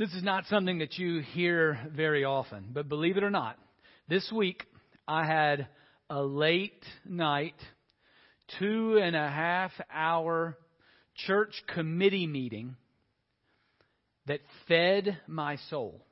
[0.00, 3.58] This is not something that you hear very often, but believe it or not,
[4.08, 4.64] this week
[5.06, 5.68] I had
[6.08, 7.52] a late night,
[8.58, 10.56] two and a half hour
[11.26, 12.76] church committee meeting
[14.24, 16.02] that fed my soul,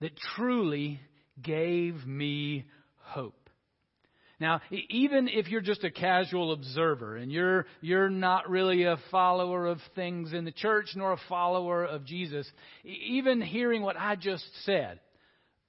[0.00, 0.98] that truly
[1.42, 2.64] gave me
[2.96, 3.41] hope.
[4.42, 9.68] Now, even if you're just a casual observer and you're, you're not really a follower
[9.68, 12.50] of things in the church nor a follower of Jesus,
[12.82, 14.98] even hearing what I just said,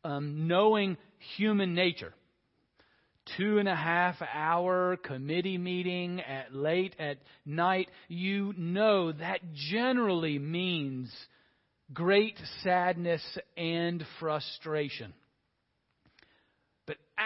[0.03, 0.97] um, knowing
[1.37, 2.15] human nature,
[3.37, 10.39] two and a half hour committee meeting at late at night, you know that generally
[10.39, 11.15] means
[11.93, 13.21] great sadness
[13.55, 15.13] and frustration.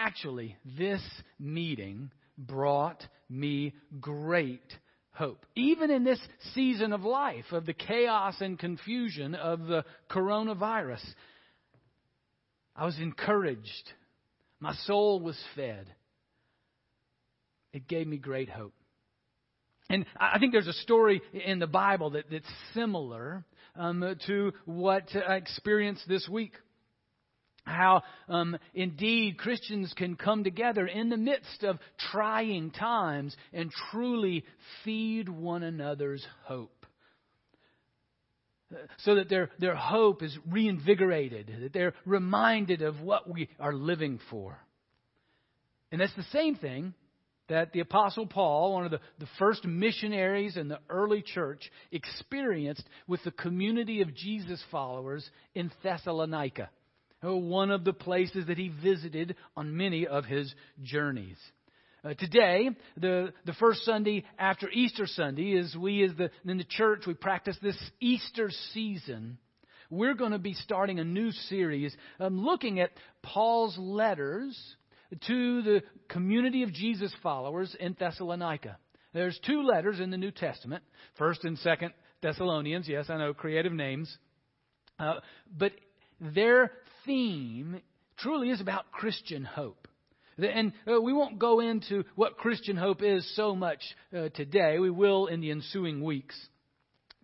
[0.00, 1.02] Actually, this
[1.40, 4.62] meeting brought me great
[5.10, 5.44] hope.
[5.56, 6.20] Even in this
[6.54, 11.04] season of life, of the chaos and confusion of the coronavirus,
[12.76, 13.92] I was encouraged.
[14.60, 15.92] My soul was fed.
[17.72, 18.74] It gave me great hope.
[19.90, 23.44] And I think there's a story in the Bible that, that's similar
[23.74, 26.52] um, to what I experienced this week
[27.68, 31.78] how um, indeed Christians can come together in the midst of
[32.10, 34.44] trying times and truly
[34.84, 36.86] feed one another's hope.
[38.98, 44.20] So that their, their hope is reinvigorated, that they're reminded of what we are living
[44.28, 44.58] for.
[45.90, 46.92] And that's the same thing
[47.48, 52.84] that the Apostle Paul, one of the, the first missionaries in the early church, experienced
[53.06, 56.68] with the community of Jesus followers in Thessalonica.
[57.22, 61.36] Oh, one of the places that he visited on many of his journeys.
[62.04, 66.64] Uh, today, the, the first Sunday after Easter Sunday, is we as the, in the
[66.64, 69.38] church, we practice this Easter season.
[69.90, 72.90] We're going to be starting a new series um, looking at
[73.22, 74.56] Paul's letters
[75.26, 78.78] to the community of Jesus followers in Thessalonica.
[79.12, 80.84] There's two letters in the New Testament,
[81.16, 82.86] First and Second Thessalonians.
[82.88, 84.14] Yes, I know, creative names.
[85.00, 85.14] Uh,
[85.56, 85.72] but
[86.20, 86.72] their
[87.08, 87.80] theme
[88.18, 89.88] truly is about Christian hope.
[90.36, 93.80] And uh, we won't go into what Christian hope is so much
[94.16, 94.78] uh, today.
[94.78, 96.38] We will in the ensuing weeks.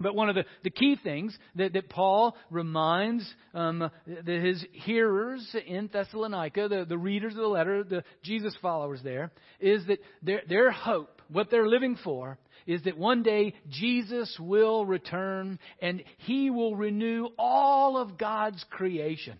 [0.00, 5.54] But one of the, the key things that, that Paul reminds um, the, his hearers
[5.66, 9.30] in Thessalonica, the, the readers of the letter, the Jesus followers there,
[9.60, 14.84] is that their, their hope, what they're living for, is that one day Jesus will
[14.86, 19.38] return and he will renew all of God's creation.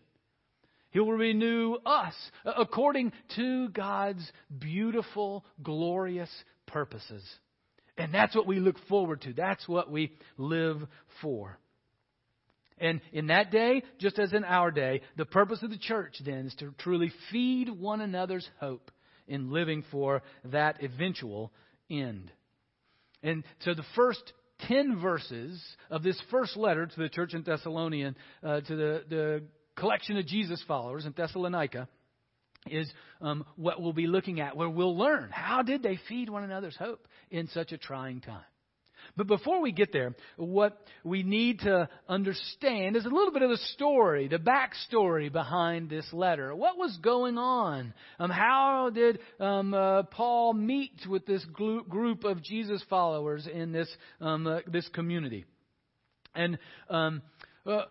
[0.94, 6.30] He will renew us according to God's beautiful, glorious
[6.66, 7.24] purposes.
[7.98, 9.32] And that's what we look forward to.
[9.32, 10.78] That's what we live
[11.20, 11.58] for.
[12.78, 16.46] And in that day, just as in our day, the purpose of the church then
[16.46, 18.92] is to truly feed one another's hope
[19.26, 21.52] in living for that eventual
[21.90, 22.30] end.
[23.20, 24.32] And so the first
[24.68, 29.42] 10 verses of this first letter to the church in Thessalonian, uh, to the, the
[29.76, 31.88] collection of Jesus followers in Thessalonica
[32.66, 32.90] is
[33.20, 36.76] um, what we'll be looking at, where we'll learn how did they feed one another's
[36.76, 38.44] hope in such a trying time.
[39.16, 43.50] But before we get there, what we need to understand is a little bit of
[43.50, 46.54] the story, the backstory behind this letter.
[46.54, 47.92] What was going on?
[48.18, 53.88] Um, how did um, uh, Paul meet with this group of Jesus followers in this
[54.20, 55.44] um, uh, this community?
[56.34, 56.58] And
[56.88, 57.22] um,
[57.66, 57.82] uh,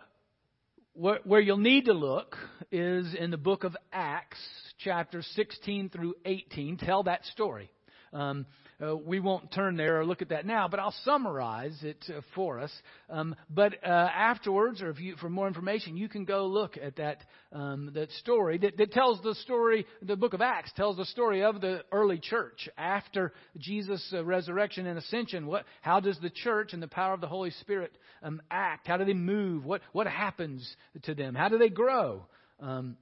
[0.93, 2.37] where, where you'll need to look
[2.71, 4.39] is in the book of Acts,
[4.77, 6.77] chapter 16 through 18.
[6.77, 7.71] Tell that story.
[8.11, 8.45] Um,
[8.83, 12.21] uh, we won't turn there or look at that now, but I'll summarize it uh,
[12.35, 12.71] for us.
[13.09, 16.97] Um, but uh, afterwards, or if you, for more information, you can go look at
[16.97, 17.17] that
[17.51, 19.85] um, that story that, that tells the story.
[20.01, 24.87] The book of Acts tells the story of the early church after Jesus' uh, resurrection
[24.87, 25.45] and ascension.
[25.45, 28.87] What, how does the church and the power of the Holy Spirit um, act?
[28.87, 29.65] How do they move?
[29.65, 31.35] What what happens to them?
[31.35, 32.25] How do they grow?
[32.59, 32.97] Um,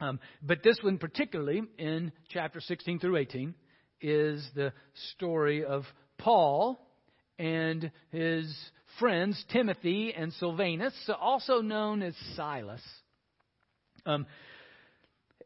[0.00, 3.54] um, but this one, particularly in chapter 16 through 18,
[4.00, 4.72] is the
[5.12, 5.84] story of
[6.18, 6.80] Paul
[7.38, 8.54] and his
[8.98, 12.82] friends, Timothy and Silvanus, also known as Silas.
[14.06, 14.26] Um,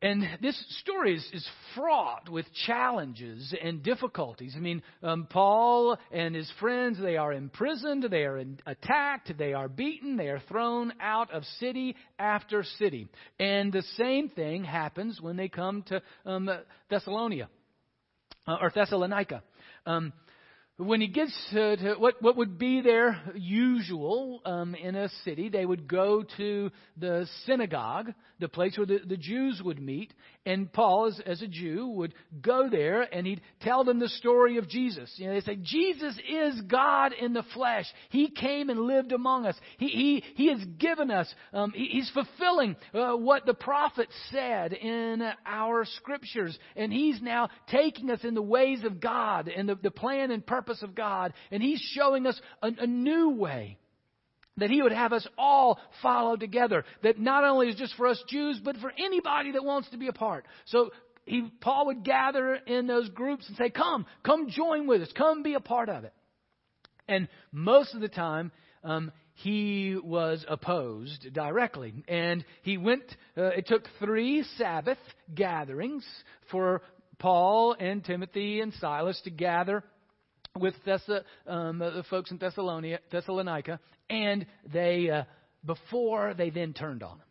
[0.03, 4.55] and this story is, is, fraught with challenges and difficulties.
[4.57, 9.55] I mean, um, Paul and his friends, they are imprisoned, they are in, attacked, they
[9.55, 13.09] are beaten, they are thrown out of city after city.
[13.39, 16.51] And the same thing happens when they come to um,
[16.91, 17.49] Thessalonica
[18.47, 19.43] uh, or Thessalonica.
[19.87, 20.13] Um,
[20.77, 25.49] when he gets to, to, what, what would be their usual um, in a city,
[25.49, 30.13] they would go to the synagogue, the place where the, the Jews would meet.
[30.47, 34.59] And Paul, as, as a Jew, would go there and he'd tell them the story
[34.59, 35.13] of Jesus.
[35.17, 37.87] You know, they say, Jesus is God in the flesh.
[38.11, 39.57] He came and lived among us.
[39.79, 44.73] He, he, he has given us, um, he, he's fulfilling uh, what the prophet said
[44.73, 46.59] in our scriptures.
[46.77, 50.45] And he's now taking us in the ways of God and the, the plan and
[50.45, 51.33] purpose purpose of God.
[51.51, 53.79] And He's showing us a, a new way
[54.57, 56.85] that he would have us all follow together.
[57.03, 60.09] That not only is just for us Jews, but for anybody that wants to be
[60.09, 60.47] a part.
[60.67, 60.91] So
[61.25, 65.43] he, Paul would gather in those groups and say, Come, come join with us, come
[65.43, 66.13] be a part of it.
[67.09, 68.53] And most of the time,
[68.83, 72.05] um, he was opposed directly.
[72.09, 73.05] And he went,
[73.37, 74.99] uh, it took three Sabbath
[75.35, 76.05] gatherings
[76.51, 76.83] for
[77.19, 79.83] Paul and Timothy and Silas to gather
[80.59, 85.25] with Thessa, um, the folks in Thessalonica, and they, uh,
[85.67, 87.27] before they then turned on him.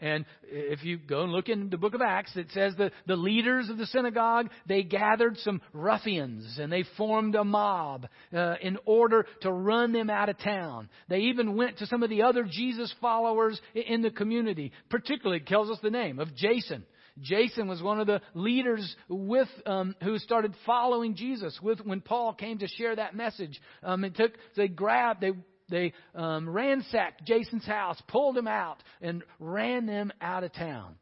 [0.00, 3.16] And if you go and look in the book of Acts, it says the, the
[3.16, 8.78] leaders of the synagogue, they gathered some ruffians and they formed a mob uh, in
[8.86, 10.88] order to run them out of town.
[11.08, 14.72] They even went to some of the other Jesus followers in the community.
[14.90, 16.84] Particularly, it tells us the name of Jason.
[17.20, 22.34] Jason was one of the leaders with um, who started following Jesus with when Paul
[22.34, 23.60] came to share that message.
[23.82, 25.32] Um, it took they grabbed they
[25.68, 30.96] they um, ransacked Jason's house, pulled him out, and ran them out of town.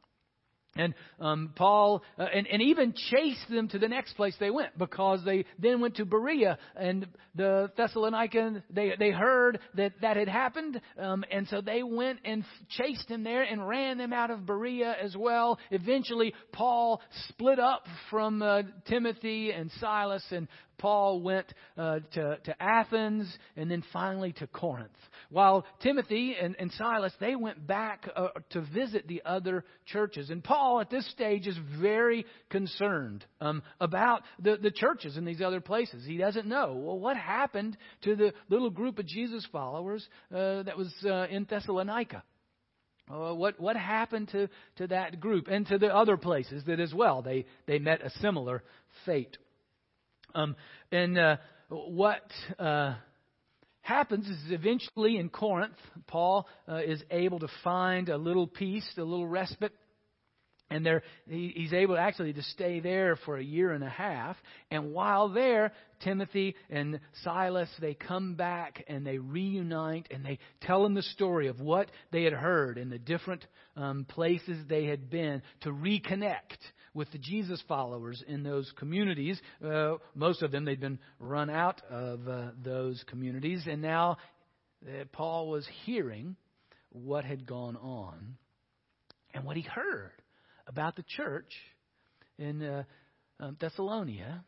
[0.75, 4.79] And um, Paul, uh, and, and even chased them to the next place they went
[4.79, 10.29] because they then went to Berea and the Thessalonians, they, they heard that that had
[10.29, 10.81] happened.
[10.99, 14.95] Um, and so they went and chased him there and ran them out of Berea
[15.03, 15.59] as well.
[15.71, 20.49] Eventually, Paul split up from uh, Timothy and Silas and
[20.83, 21.47] Paul went
[21.79, 24.91] uh, to, to Athens and then finally to Corinth.
[25.31, 30.29] While Timothy and, and Silas, they went back uh, to visit the other churches.
[30.29, 35.41] And Paul, at this stage, is very concerned um, about the, the churches in these
[35.41, 36.05] other places.
[36.05, 40.77] He doesn't know, well, what happened to the little group of Jesus followers uh, that
[40.77, 42.25] was uh, in Thessalonica?
[43.09, 46.95] Uh, what what happened to, to that group and to the other places that as
[46.95, 48.63] well they they met a similar
[49.05, 49.37] fate.
[50.35, 50.57] Um,
[50.91, 51.37] and uh,
[51.69, 52.23] what
[52.59, 52.95] uh,
[53.83, 55.77] happens is eventually in Corinth,
[56.07, 59.73] Paul uh, is able to find a little peace, a little respite.
[60.71, 64.37] And there, he, he's able actually to stay there for a year and a half.
[64.71, 70.87] And while there, Timothy and Silas, they come back and they reunite and they tell
[70.87, 73.45] him the story of what they had heard in the different
[73.77, 76.59] um, places they had been to reconnect
[76.95, 79.41] with the Jesus followers in those communities.
[79.65, 83.63] Uh, most of them, they'd been run out of uh, those communities.
[83.67, 84.19] And now
[84.87, 86.37] uh, Paul was hearing
[86.91, 88.37] what had gone on
[89.33, 90.13] and what he heard
[90.67, 91.53] about the church
[92.39, 92.85] in uh,
[93.41, 94.45] um, Thessalonica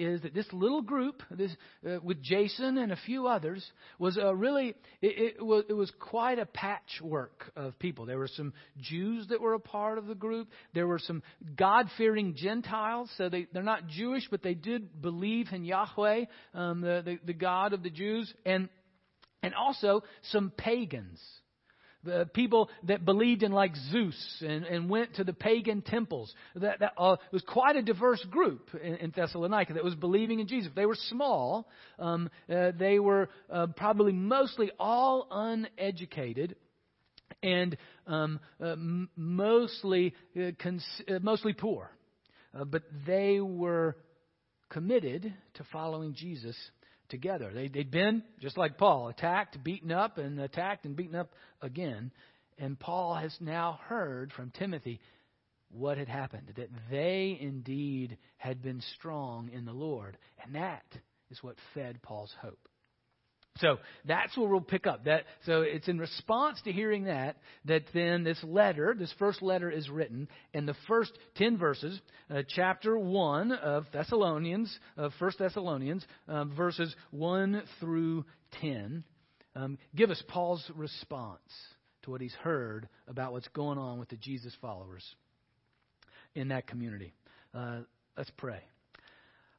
[0.00, 1.52] is that this little group, this
[1.86, 3.64] uh, with Jason and a few others,
[3.98, 8.06] was uh, really it, it, was it was quite a patchwork of people.
[8.06, 10.48] There were some Jews that were a part of the group.
[10.74, 11.22] There were some
[11.56, 16.24] God-fearing Gentiles, so they they're not Jewish, but they did believe in Yahweh,
[16.54, 18.68] um, the, the the God of the Jews, and
[19.42, 21.20] and also some pagans
[22.04, 26.32] the people that believed in like Zeus and, and went to the pagan temples.
[26.54, 30.46] That, that uh, was quite a diverse group in, in, Thessalonica that was believing in
[30.46, 30.70] Jesus.
[30.74, 31.68] They were small.
[31.98, 36.56] Um, uh, they were uh, probably mostly all uneducated
[37.42, 38.76] and um, uh,
[39.16, 41.90] mostly uh, cons- uh, mostly poor.
[42.66, 43.96] but they were
[44.68, 46.56] committed to following Jesus
[47.10, 47.50] together.
[47.52, 52.10] They, they'd been, just like Paul, attacked, beaten up, and attacked and beaten up again.
[52.58, 55.00] And Paul has now heard from Timothy
[55.72, 60.16] what had happened, that they indeed had been strong in the Lord.
[60.42, 60.84] And that
[61.30, 62.68] is what fed Paul's hope.
[63.58, 65.04] So that's where we'll pick up.
[65.04, 69.70] That so it's in response to hearing that that then this letter, this first letter,
[69.70, 76.06] is written, and the first ten verses, uh, chapter one of Thessalonians, of First Thessalonians,
[76.28, 78.24] um, verses one through
[78.60, 79.04] ten,
[79.54, 81.40] um, give us Paul's response
[82.02, 85.04] to what he's heard about what's going on with the Jesus followers
[86.34, 87.12] in that community.
[87.52, 87.80] Uh,
[88.16, 88.60] let's pray.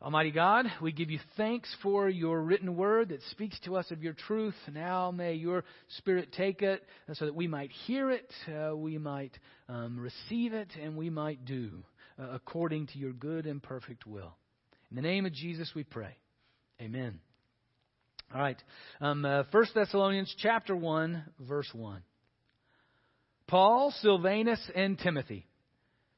[0.01, 4.01] Almighty God, we give you thanks for your written word that speaks to us of
[4.01, 4.55] your truth.
[4.73, 5.63] Now may your
[5.99, 9.37] Spirit take it so that we might hear it, uh, we might
[9.69, 11.83] um, receive it, and we might do
[12.19, 14.35] uh, according to your good and perfect will.
[14.89, 16.17] In the name of Jesus we pray.
[16.81, 17.19] Amen.
[18.33, 18.57] All right.
[19.01, 22.01] Um, uh, 1 Thessalonians chapter 1, verse 1.
[23.45, 25.45] Paul, Silvanus, and Timothy,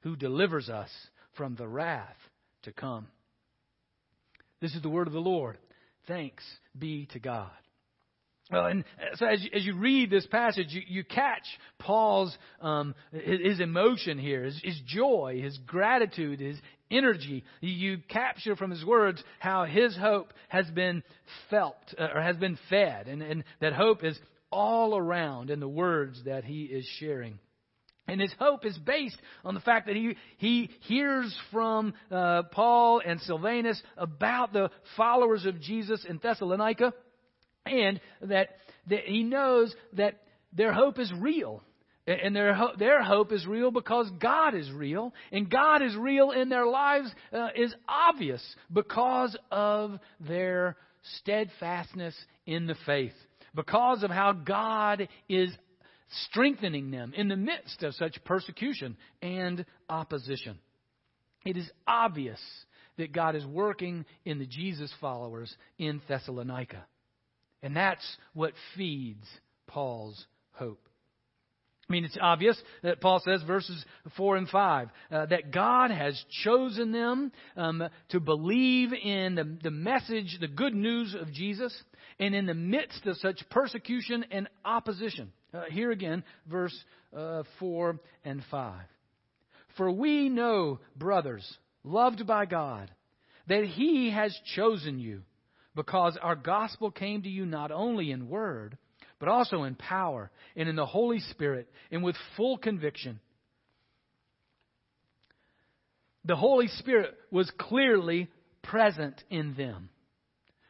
[0.00, 0.90] who delivers us
[1.36, 2.16] from the wrath
[2.62, 3.06] to come.
[4.60, 5.58] This is the word of the Lord.
[6.06, 6.44] Thanks
[6.78, 7.50] be to God.
[8.50, 11.44] Well, and so as you, as you read this passage, you, you catch
[11.78, 16.58] Paul's um, his, emotion here, his, his joy, his gratitude, his
[16.90, 17.44] energy.
[17.60, 21.04] You capture from his words how his hope has been
[21.48, 24.18] felt uh, or has been fed, and, and that hope is
[24.50, 27.38] all around in the words that he is sharing.
[28.10, 33.00] And his hope is based on the fact that he, he hears from uh, Paul
[33.06, 36.92] and Silvanus about the followers of Jesus in Thessalonica
[37.66, 38.48] and that,
[38.88, 41.62] that he knows that their hope is real.
[42.06, 45.14] And their, their hope is real because God is real.
[45.30, 50.76] And God is real in their lives uh, is obvious because of their
[51.18, 53.14] steadfastness in the faith.
[53.54, 55.50] Because of how God is
[56.26, 60.58] strengthening them in the midst of such persecution and opposition.
[61.44, 62.40] It is obvious
[62.98, 66.84] that God is working in the Jesus followers in Thessalonica.
[67.62, 69.26] And that's what feeds
[69.66, 70.86] Paul's hope.
[71.88, 73.84] I mean, it's obvious that Paul says, verses
[74.16, 79.72] 4 and 5, uh, that God has chosen them um, to believe in the, the
[79.72, 81.76] message, the good news of Jesus,
[82.20, 85.32] and in the midst of such persecution and opposition.
[85.52, 86.76] Uh, here again, verse
[87.16, 88.80] uh, 4 and 5.
[89.76, 92.90] For we know, brothers, loved by God,
[93.48, 95.22] that He has chosen you
[95.74, 98.76] because our gospel came to you not only in word,
[99.18, 103.20] but also in power and in the Holy Spirit and with full conviction.
[106.24, 108.28] The Holy Spirit was clearly
[108.62, 109.88] present in them.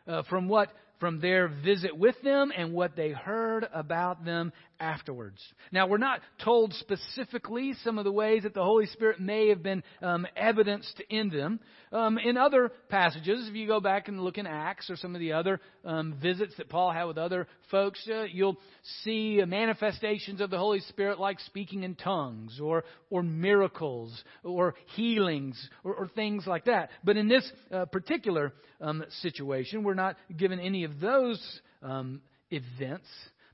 [0.07, 5.40] Uh, from what from their visit with them and what they heard about them afterwards.
[5.73, 9.62] Now, we're not told specifically some of the ways that the Holy Spirit may have
[9.62, 11.61] been um, evidenced in them.
[11.92, 15.21] Um, in other passages, if you go back and look in Acts or some of
[15.21, 18.57] the other um, visits that Paul had with other folks, uh, you'll
[19.02, 25.69] see manifestations of the Holy Spirit like speaking in tongues or, or miracles or healings
[25.85, 26.90] or, or things like that.
[27.04, 32.21] But in this uh, particular um, situation, we're not given any of those um,
[32.51, 33.09] events.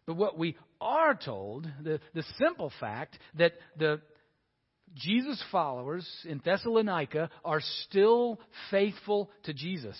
[0.06, 4.00] But what we are told, the, the simple fact that the
[4.94, 8.40] Jesus followers in Thessalonica are still
[8.70, 9.96] faithful to Jesus.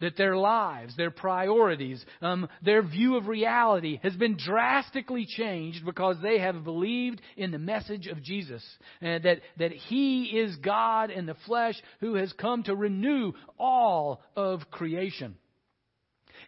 [0.00, 6.16] That their lives, their priorities, um, their view of reality has been drastically changed because
[6.20, 8.62] they have believed in the message of Jesus.
[9.00, 14.20] And that, that He is God in the flesh who has come to renew all
[14.36, 15.36] of creation.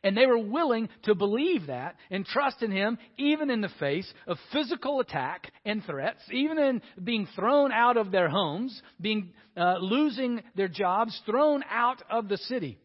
[0.03, 4.11] And they were willing to believe that and trust in Him even in the face
[4.27, 9.77] of physical attack and threats, even in being thrown out of their homes, being, uh,
[9.81, 12.79] losing their jobs, thrown out of the city.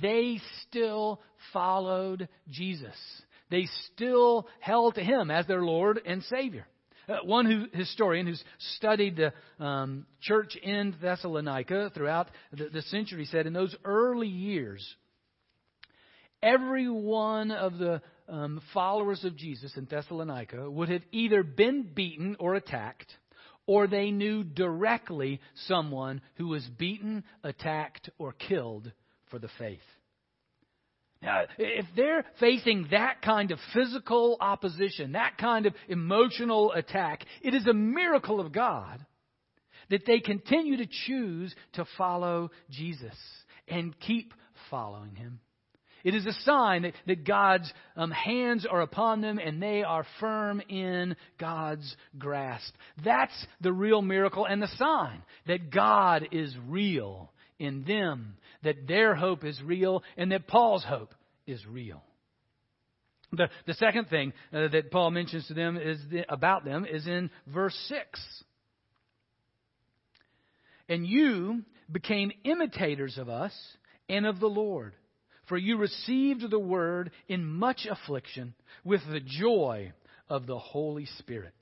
[0.00, 1.20] They still
[1.52, 2.96] followed Jesus.
[3.50, 6.66] They still held to Him as their Lord and Savior.
[7.08, 8.42] Uh, one who, historian who's
[8.76, 14.84] studied the um, church in Thessalonica throughout the, the century said in those early years,
[16.42, 22.36] every one of the um, followers of Jesus in Thessalonica would have either been beaten
[22.38, 23.12] or attacked,
[23.66, 28.92] or they knew directly someone who was beaten, attacked, or killed
[29.30, 29.80] for the faith.
[31.22, 37.54] Now, if they're facing that kind of physical opposition, that kind of emotional attack, it
[37.54, 39.04] is a miracle of God
[39.88, 43.16] that they continue to choose to follow Jesus
[43.66, 44.34] and keep
[44.70, 45.40] following him.
[46.06, 50.06] It is a sign that, that God's um, hands are upon them and they are
[50.20, 52.72] firm in God's grasp.
[53.04, 59.16] That's the real miracle and the sign that God is real in them, that their
[59.16, 61.12] hope is real, and that Paul's hope
[61.44, 62.04] is real.
[63.32, 67.08] The, the second thing uh, that Paul mentions to them is the, about them is
[67.08, 68.44] in verse 6.
[70.88, 73.52] And you became imitators of us
[74.08, 74.94] and of the Lord
[75.48, 79.92] for you received the word in much affliction with the joy
[80.28, 81.54] of the Holy Spirit.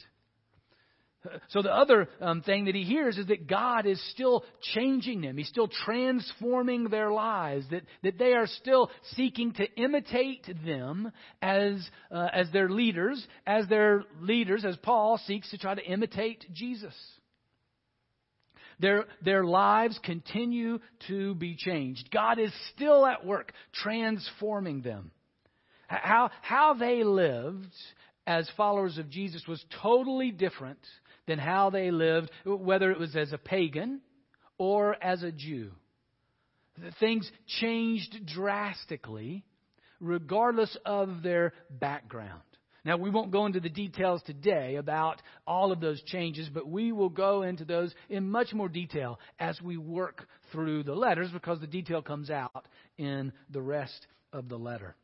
[1.48, 5.36] So the other um, thing that he hears is that God is still changing them.
[5.38, 7.66] He's still transforming their lives.
[7.70, 11.10] That, that they are still seeking to imitate them
[11.40, 16.44] as, uh, as their leaders, as their leaders, as Paul seeks to try to imitate
[16.52, 16.94] Jesus.
[18.80, 20.78] Their, their lives continue
[21.08, 22.10] to be changed.
[22.10, 25.10] God is still at work transforming them.
[25.86, 27.74] How, how they lived
[28.26, 30.80] as followers of Jesus was totally different
[31.26, 34.00] than how they lived, whether it was as a pagan
[34.58, 35.72] or as a Jew.
[36.98, 39.44] Things changed drastically
[40.00, 42.42] regardless of their background.
[42.84, 46.92] Now, we won't go into the details today about all of those changes, but we
[46.92, 51.60] will go into those in much more detail as we work through the letters because
[51.60, 54.94] the detail comes out in the rest of the letter.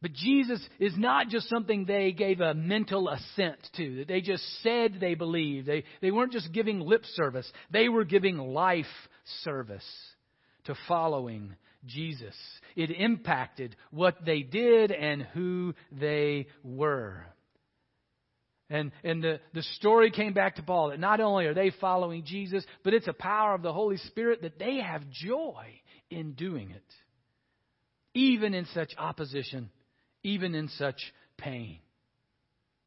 [0.00, 4.44] But Jesus is not just something they gave a mental assent to, that they just
[4.62, 5.66] said they believed.
[5.66, 8.86] They, they weren't just giving lip service, they were giving life
[9.44, 9.84] service
[10.64, 11.54] to following
[11.88, 12.34] Jesus.
[12.76, 17.24] It impacted what they did and who they were.
[18.70, 22.24] And, and the, the story came back to Paul that not only are they following
[22.24, 26.70] Jesus, but it's a power of the Holy Spirit that they have joy in doing
[26.70, 26.84] it.
[28.14, 29.70] Even in such opposition,
[30.22, 31.00] even in such
[31.38, 31.78] pain.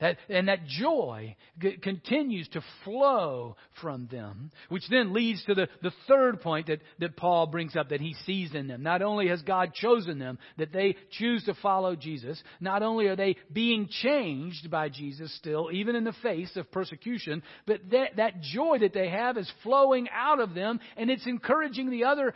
[0.01, 5.69] That, and that joy g- continues to flow from them, which then leads to the,
[5.83, 8.81] the third point that, that Paul brings up that he sees in them.
[8.81, 13.15] Not only has God chosen them, that they choose to follow Jesus, not only are
[13.15, 18.41] they being changed by Jesus still, even in the face of persecution, but that, that
[18.41, 22.33] joy that they have is flowing out of them, and it's encouraging the other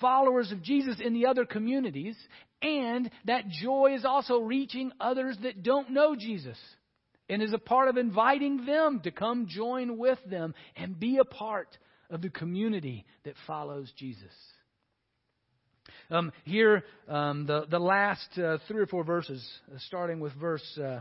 [0.00, 2.16] followers of Jesus in the other communities,
[2.62, 6.56] and that joy is also reaching others that don't know Jesus
[7.28, 11.24] and is a part of inviting them to come join with them and be a
[11.24, 11.76] part
[12.10, 14.32] of the community that follows Jesus.
[16.10, 20.78] Um, here, um, the, the last uh, three or four verses, uh, starting with verse
[20.78, 21.00] uh,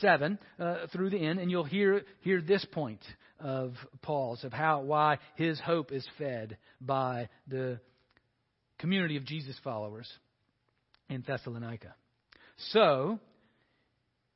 [0.00, 3.00] 7 uh, through the end, and you'll hear, hear this point
[3.40, 7.80] of Paul's, of how, why his hope is fed by the
[8.78, 10.08] community of Jesus followers
[11.08, 11.94] in Thessalonica.
[12.72, 13.18] So,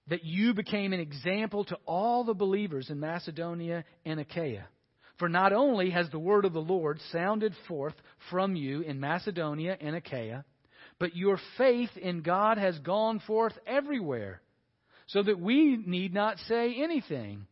[0.09, 4.67] that you became an example to all the believers in Macedonia and Achaia.
[5.19, 7.95] For not only has the word of the Lord sounded forth
[8.31, 10.45] from you in Macedonia and Achaia,
[10.99, 14.41] but your faith in God has gone forth everywhere,
[15.07, 17.47] so that we need not say anything.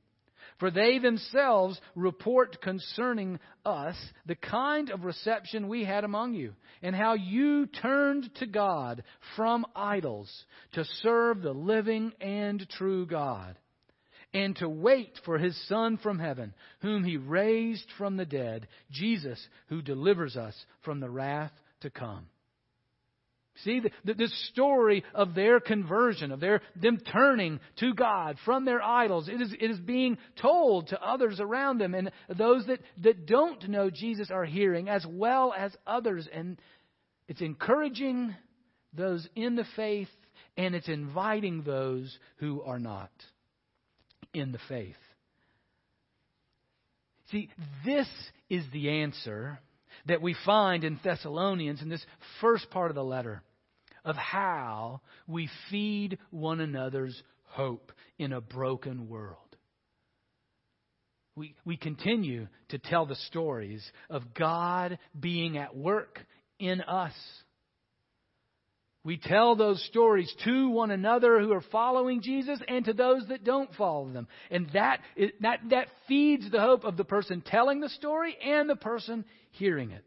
[0.62, 3.96] For they themselves report concerning us
[4.26, 9.02] the kind of reception we had among you, and how you turned to God
[9.34, 10.30] from idols
[10.74, 13.58] to serve the living and true God,
[14.32, 19.44] and to wait for his Son from heaven, whom he raised from the dead, Jesus,
[19.66, 22.28] who delivers us from the wrath to come.
[23.56, 28.64] See, the, the, this story of their conversion, of their, them turning to God from
[28.64, 31.94] their idols, it is, it is being told to others around them.
[31.94, 36.26] And those that, that don't know Jesus are hearing, as well as others.
[36.32, 36.58] And
[37.28, 38.34] it's encouraging
[38.94, 40.08] those in the faith,
[40.56, 43.10] and it's inviting those who are not
[44.32, 44.96] in the faith.
[47.30, 47.50] See,
[47.84, 48.08] this
[48.50, 49.58] is the answer
[50.06, 52.04] that we find in Thessalonians in this
[52.40, 53.42] first part of the letter
[54.04, 59.36] of how we feed one another's hope in a broken world.
[61.34, 66.18] We, we continue to tell the stories of God being at work
[66.58, 67.14] in us.
[69.04, 73.42] We tell those stories to one another who are following Jesus and to those that
[73.42, 74.28] don't follow them.
[74.50, 75.00] And that,
[75.40, 79.90] that, that feeds the hope of the person telling the story and the person hearing
[79.90, 80.04] it.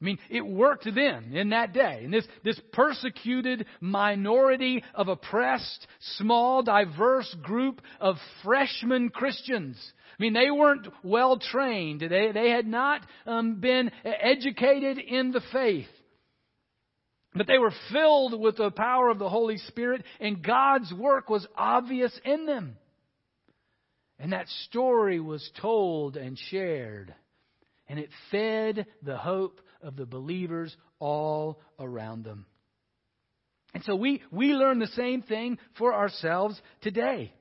[0.00, 2.00] I mean, it worked then in that day.
[2.02, 5.86] And this, this persecuted minority of oppressed,
[6.16, 9.76] small, diverse group of freshman Christians.
[10.18, 12.00] I mean, they weren't well trained.
[12.00, 15.86] They, they had not um, been educated in the faith.
[17.34, 21.46] But they were filled with the power of the Holy Spirit, and God's work was
[21.56, 22.76] obvious in them.
[24.18, 27.14] And that story was told and shared,
[27.88, 32.46] and it fed the hope of the believers all around them.
[33.74, 37.32] And so we, we learn the same thing for ourselves today.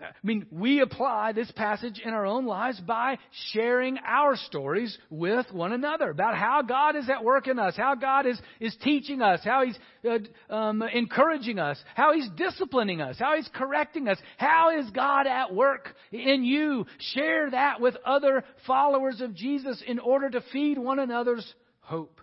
[0.00, 3.18] I mean, we apply this passage in our own lives by
[3.52, 7.94] sharing our stories with one another about how God is at work in us, how
[7.94, 9.78] God is, is teaching us, how He's
[10.08, 14.18] uh, um, encouraging us, how He's disciplining us, how He's correcting us.
[14.36, 16.86] How is God at work in you?
[16.98, 22.20] Share that with other followers of Jesus in order to feed one another's hope.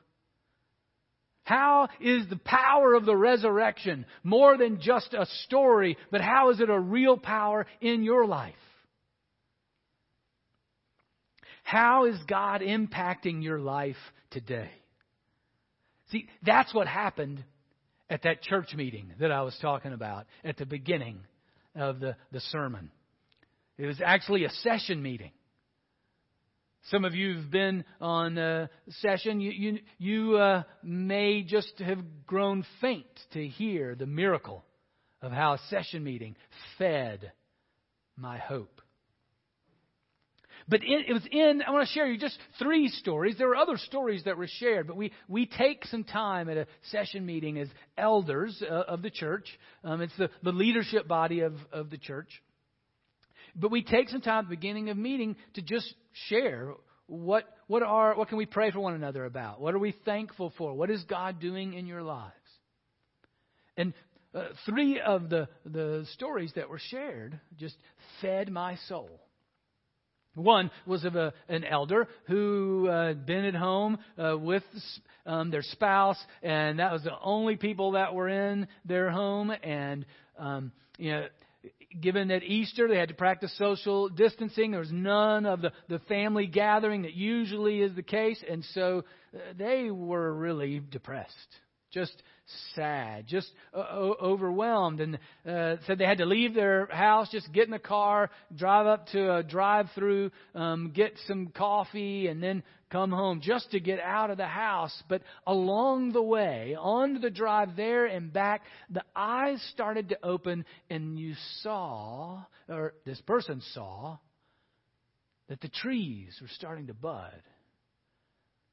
[1.43, 6.59] How is the power of the resurrection more than just a story, but how is
[6.59, 8.53] it a real power in your life?
[11.63, 13.95] How is God impacting your life
[14.29, 14.69] today?
[16.11, 17.43] See, that's what happened
[18.09, 21.19] at that church meeting that I was talking about at the beginning
[21.75, 22.91] of the, the sermon.
[23.77, 25.31] It was actually a session meeting.
[26.89, 28.69] Some of you have been on a
[29.01, 29.39] session.
[29.39, 34.65] You, you, you uh, may just have grown faint to hear the miracle
[35.21, 36.35] of how a session meeting
[36.77, 37.31] fed
[38.17, 38.81] my hope.
[40.67, 43.35] But it, was in, I want to share you just three stories.
[43.37, 46.67] There were other stories that were shared, but we, we take some time at a
[46.91, 47.67] session meeting as
[47.97, 49.47] elders uh, of the church.
[49.83, 52.29] Um, it's the, the leadership body of, of the church.
[53.55, 55.93] But we take some time at the beginning of meeting to just
[56.29, 56.73] share
[57.07, 59.59] what, what, are, what can we pray for one another about?
[59.59, 60.73] What are we thankful for?
[60.73, 62.31] What is God doing in your lives?
[63.75, 63.93] And
[64.33, 67.75] uh, three of the, the stories that were shared just
[68.21, 69.09] fed my soul.
[70.35, 74.63] One was of a, an elder who uh, had been at home uh, with
[75.25, 79.51] um, their spouse, and that was the only people that were in their home.
[79.63, 80.05] And
[80.39, 81.25] um, you know,
[81.99, 85.99] given that Easter they had to practice social distancing, there was none of the, the
[85.99, 89.03] family gathering that usually is the case, and so
[89.35, 91.35] uh, they were really depressed,
[91.91, 92.13] just
[92.75, 93.79] sad, just uh,
[94.21, 98.29] overwhelmed, and uh, said they had to leave their house, just get in the car,
[98.55, 103.79] drive up to a drive-through, um, get some coffee, and then come home just to
[103.79, 104.93] get out of the house.
[105.07, 110.65] But along the way, on the drive there and back, the eyes started to open,
[110.89, 114.17] and you saw, or this person saw,
[115.47, 117.41] that the trees were starting to bud,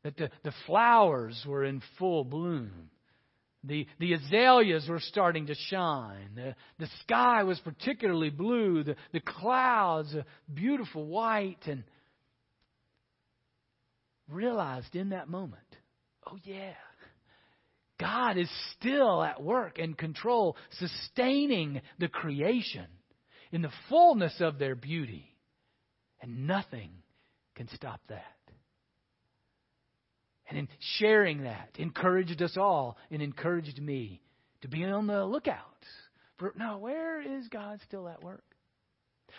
[0.04, 2.90] that the, the flowers were in full bloom
[3.64, 6.30] the, the azaleas were starting to shine.
[6.36, 8.84] The, the sky was particularly blue.
[8.84, 11.58] The, the clouds, uh, beautiful white.
[11.66, 11.82] And
[14.28, 15.62] realized in that moment,
[16.26, 16.74] oh, yeah,
[17.98, 22.86] God is still at work and control, sustaining the creation
[23.50, 25.34] in the fullness of their beauty.
[26.20, 26.90] And nothing
[27.54, 28.24] can stop that.
[30.48, 34.22] And in sharing that, encouraged us all and encouraged me
[34.62, 35.64] to be on the lookout
[36.38, 38.44] for now, where is God still at work?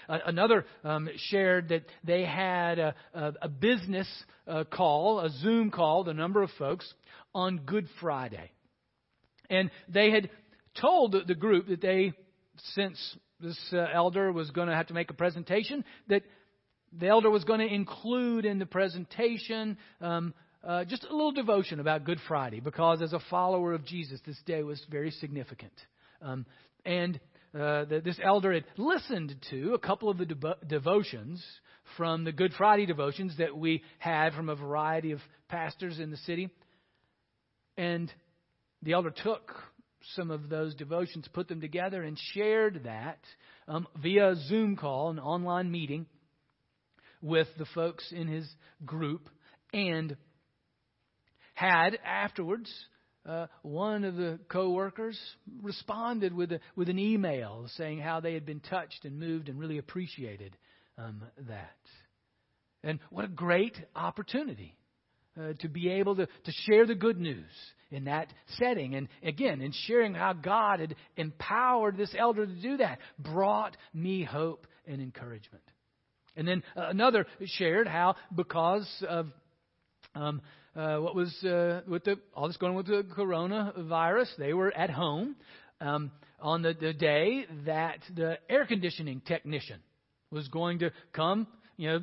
[0.10, 4.08] Another um, shared that they had a, a, a business
[4.48, 6.91] uh, call, a Zoom call, the number of folks,
[7.36, 8.50] on Good Friday.
[9.52, 10.32] And they had
[10.82, 12.13] told the group that they,
[12.74, 12.98] since
[13.39, 16.24] this uh, elder was going to have to make a presentation, that
[16.91, 21.80] the elder was going to include in the presentation um, uh, just a little devotion
[21.80, 25.74] about Good Friday because, as a follower of Jesus, this day was very significant.
[26.22, 26.45] Um,
[26.84, 27.19] and
[27.54, 31.44] uh, the, this elder had listened to a couple of the devo- devotions
[31.98, 36.18] from the Good Friday devotions that we had from a variety of pastors in the
[36.18, 36.50] city.
[37.78, 38.12] And
[38.84, 39.52] the elder took
[40.16, 43.20] some of those devotions, put them together, and shared that
[43.68, 46.06] um, via Zoom call, an online meeting,
[47.22, 48.48] with the folks in his
[48.86, 49.30] group.
[49.74, 50.16] And
[51.54, 52.72] had afterwards
[53.26, 55.20] uh, one of the co-workers
[55.62, 59.60] responded with a, with an email saying how they had been touched and moved and
[59.60, 60.56] really appreciated
[60.98, 61.78] um, that.
[62.84, 64.76] And what a great opportunity
[65.40, 67.52] uh, to be able to, to share the good news
[67.92, 68.96] in that setting.
[68.96, 74.24] And again, in sharing how God had empowered this elder to do that, brought me
[74.24, 75.64] hope and encouragement.
[76.36, 79.28] And then uh, another shared how, because of
[80.16, 80.42] um,
[80.80, 84.89] uh, what was uh, with the all this going with the coronavirus, they were at
[84.89, 85.36] home
[85.82, 89.80] um, on the, the day that the air conditioning technician
[90.32, 92.00] was going to come, you know,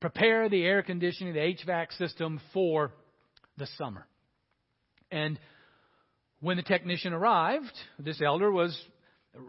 [0.00, 2.92] prepare the air conditioning, the HVAC system for
[3.56, 4.06] the summer.
[5.10, 5.38] And
[6.40, 8.78] when the technician arrived, this elder was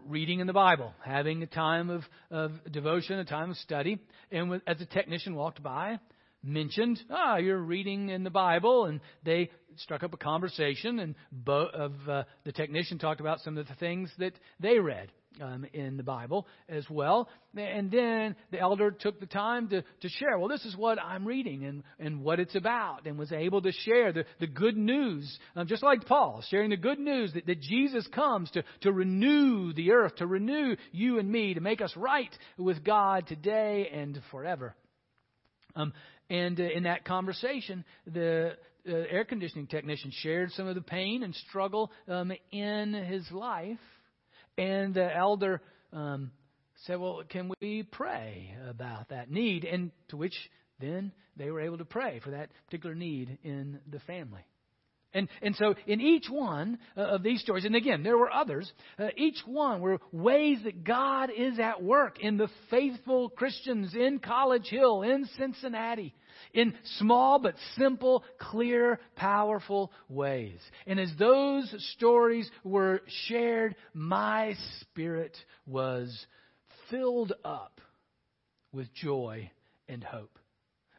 [0.06, 3.98] reading in the Bible, having a time of, of devotion, a time of study.
[4.30, 5.98] And as the technician walked by,
[6.42, 11.70] mentioned, ah, you're reading in the Bible, and they struck up a conversation, and bo-
[11.72, 15.96] of uh, the technician talked about some of the things that they read um, in
[15.96, 17.28] the Bible as well.
[17.56, 21.26] And then the elder took the time to, to share, well, this is what I'm
[21.26, 25.38] reading and, and what it's about, and was able to share the, the good news,
[25.56, 29.72] um, just like Paul, sharing the good news that, that Jesus comes to, to renew
[29.72, 34.20] the earth, to renew you and me, to make us right with God today and
[34.30, 34.74] forever.
[35.74, 35.92] Um,
[36.30, 38.56] and uh, in that conversation, the
[38.88, 43.78] uh, air conditioning technician shared some of the pain and struggle um, in his life.
[44.58, 46.30] And the elder um,
[46.84, 49.64] said, Well, can we pray about that need?
[49.64, 50.34] And to which
[50.80, 54.44] then they were able to pray for that particular need in the family.
[55.14, 58.70] And, and so, in each one uh, of these stories, and again, there were others,
[58.98, 64.20] uh, each one were ways that God is at work in the faithful Christians in
[64.20, 66.14] College Hill, in Cincinnati,
[66.54, 70.58] in small but simple, clear, powerful ways.
[70.86, 76.26] And as those stories were shared, my spirit was
[76.90, 77.80] filled up
[78.72, 79.50] with joy
[79.88, 80.38] and hope.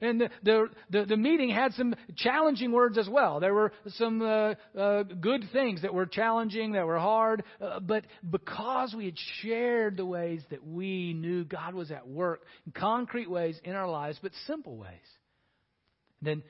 [0.04, 3.40] And the, the, the, the, meeting had some challenging words as well.
[3.40, 7.44] There were some uh, uh, good things that were challenging, that were hard.
[7.62, 12.42] Uh, but because we had shared the ways that we knew God was at work
[12.76, 14.90] concrete ways in our lives, but simple ways,
[16.22, 16.44] then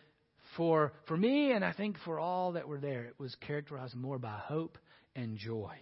[0.57, 4.17] for, for me and I think for all that were there, it was characterized more
[4.17, 4.79] by hope
[5.15, 5.75] and joy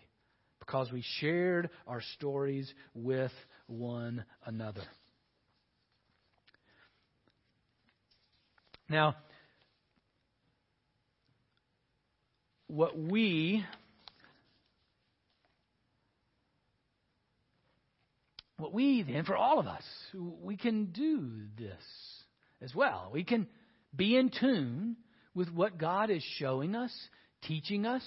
[0.60, 3.32] because we shared our stories with
[3.68, 4.84] one another.
[8.92, 9.16] Now,
[12.68, 13.64] what we
[18.58, 21.24] what we then for all of us we can do
[21.58, 21.82] this
[22.62, 23.12] as well.
[23.14, 23.48] We can
[23.96, 24.98] be in tune
[25.34, 26.92] with what god is showing us
[27.44, 28.04] teaching us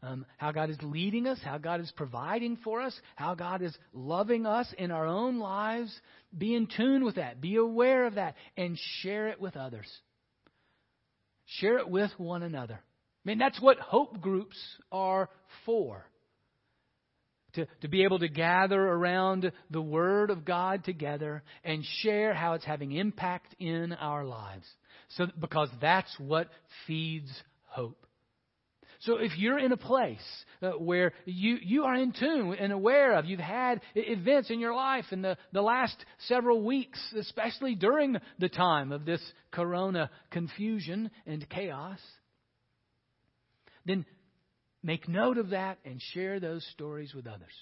[0.00, 3.76] um, how god is leading us how god is providing for us how god is
[3.92, 5.92] loving us in our own lives.
[6.38, 7.40] Be in tune with that.
[7.40, 9.88] Be aware of that and share it with others
[11.58, 12.74] Share it with one another.
[12.74, 14.56] I mean, that's what hope groups
[14.90, 15.28] are
[15.66, 16.06] for.
[17.54, 22.52] To, to be able to gather around the Word of God together and share how
[22.52, 24.66] it's having impact in our lives.
[25.16, 26.48] So, because that's what
[26.86, 27.30] feeds
[27.66, 28.06] hope.
[29.00, 30.18] So if you're in a place
[30.62, 34.74] uh, where you, you are in tune and aware of, you've had events in your
[34.74, 35.96] life in the, the last
[36.28, 41.98] several weeks, especially during the time of this corona confusion and chaos,
[43.86, 44.04] then
[44.82, 47.52] make note of that and share those stories with others.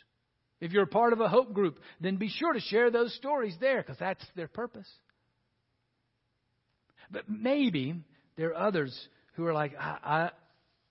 [0.60, 3.54] If you're a part of a hope group, then be sure to share those stories
[3.60, 4.88] there because that's their purpose.
[7.12, 7.94] But maybe
[8.36, 10.30] there are others who are like, I,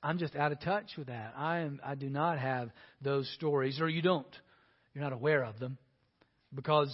[0.03, 1.33] I'm just out of touch with that.
[1.35, 2.69] I am I do not have
[3.01, 4.27] those stories, or you don't.
[4.93, 5.77] You're not aware of them,
[6.53, 6.89] because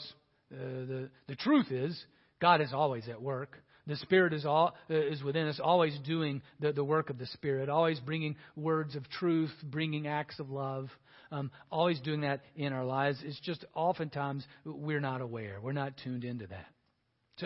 [0.51, 2.01] uh, the the truth is
[2.41, 3.61] God is always at work.
[3.85, 7.25] The Spirit is all uh, is within us, always doing the, the work of the
[7.27, 10.89] Spirit, always bringing words of truth, bringing acts of love,
[11.31, 13.19] um, always doing that in our lives.
[13.23, 16.67] It's just oftentimes we're not aware, we're not tuned into that.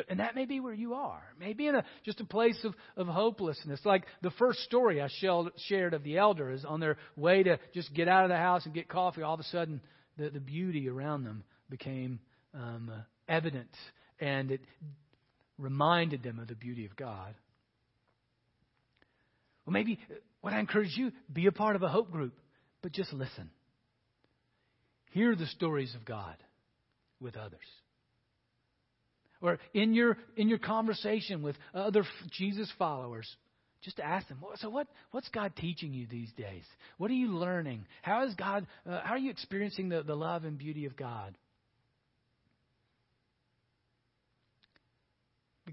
[0.09, 1.23] And that may be where you are.
[1.39, 3.79] Maybe in a, just a place of, of hopelessness.
[3.85, 5.07] Like the first story I
[5.67, 8.65] shared of the elder is on their way to just get out of the house
[8.65, 9.21] and get coffee.
[9.21, 9.81] All of a sudden,
[10.17, 12.19] the, the beauty around them became
[12.53, 12.91] um,
[13.29, 13.69] evident,
[14.19, 14.61] and it
[15.57, 17.33] reminded them of the beauty of God.
[19.65, 19.99] Well, maybe
[20.41, 22.33] what I encourage you, be a part of a hope group,
[22.81, 23.49] but just listen.
[25.11, 26.35] Hear the stories of God
[27.19, 27.59] with others.
[29.41, 33.27] Or in your, in your conversation with other Jesus followers,
[33.83, 36.63] just ask them, so what, what's God teaching you these days?
[36.97, 37.85] What are you learning?
[38.01, 41.37] How is God, uh, how are you experiencing the, the love and beauty of God?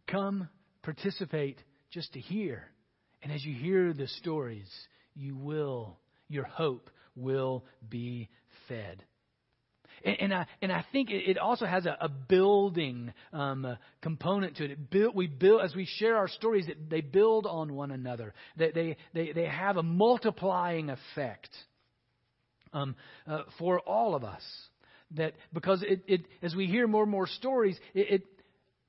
[0.06, 0.48] Come
[0.82, 1.58] participate,
[1.90, 2.68] just to hear.
[3.22, 4.68] And as you hear the stories,
[5.14, 5.98] you will,
[6.28, 8.28] your hope will be
[8.68, 9.02] fed.
[10.04, 14.56] And, and I and I think it, it also has a, a building um, component
[14.56, 14.70] to it.
[14.72, 16.66] it build, we build as we share our stories.
[16.66, 18.34] That they build on one another.
[18.58, 21.50] That they they they have a multiplying effect
[22.72, 24.42] um, uh, for all of us.
[25.12, 28.22] That because it, it as we hear more and more stories, it, it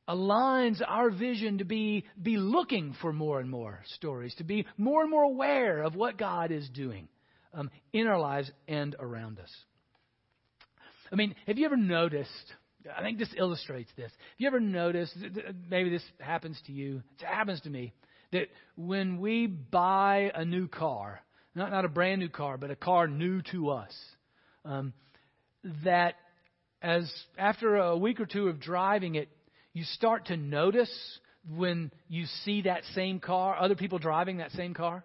[0.08, 5.02] aligns our vision to be, be looking for more and more stories, to be more
[5.02, 7.08] and more aware of what God is doing
[7.54, 9.50] um, in our lives and around us.
[11.12, 12.54] I mean, have you ever noticed?
[12.96, 14.12] I think this illustrates this.
[14.12, 15.16] Have you ever noticed,
[15.70, 17.94] maybe this happens to you, it happens to me,
[18.32, 21.22] that when we buy a new car,
[21.56, 23.94] not, not a brand new car, but a car new to us,
[24.66, 24.94] um,
[25.84, 26.16] that
[26.82, 29.30] as after a week or two of driving it,
[29.74, 30.92] you start to notice
[31.56, 35.04] when you see that same car, other people driving that same car.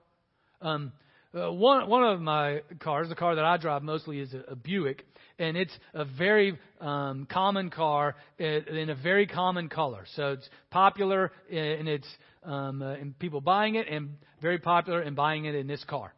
[0.63, 0.93] Um,
[1.35, 4.57] uh, one one of my cars, the car that I drive mostly, is a, a
[4.57, 5.05] Buick,
[5.39, 10.05] and it's a very um, common car in a very common color.
[10.17, 12.09] So it's popular and it's
[12.43, 16.13] um, uh, in people buying it, and very popular in buying it in this car.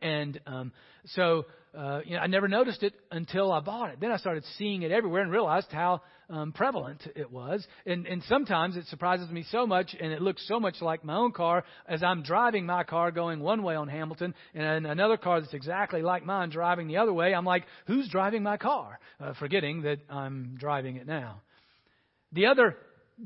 [0.00, 0.72] And um,
[1.06, 4.00] so uh, you know, I never noticed it until I bought it.
[4.00, 7.66] Then I started seeing it everywhere and realized how um, prevalent it was.
[7.84, 11.16] And, and sometimes it surprises me so much, and it looks so much like my
[11.16, 15.40] own car as I'm driving my car going one way on Hamilton, and another car
[15.40, 17.34] that's exactly like mine driving the other way.
[17.34, 18.98] I'm like, who's driving my car?
[19.20, 21.42] Uh, forgetting that I'm driving it now.
[22.32, 22.76] The other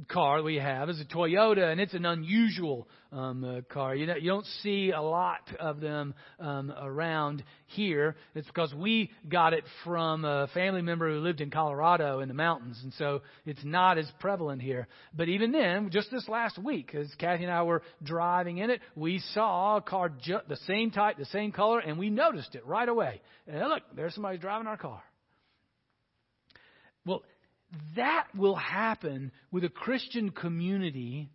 [0.08, 3.94] car we have is a Toyota, and it's an unusual um, uh, car.
[3.94, 8.16] You, know, you don't see a lot of them um, around here.
[8.34, 12.34] It's because we got it from a family member who lived in Colorado in the
[12.34, 14.88] mountains, and so it's not as prevalent here.
[15.14, 18.80] But even then, just this last week, as Kathy and I were driving in it,
[18.94, 22.66] we saw a car ju- the same type, the same color, and we noticed it
[22.66, 23.20] right away.
[23.46, 25.02] And look, there's somebody driving our car.
[27.06, 27.22] Well,
[27.96, 31.30] that will happen with a Christian community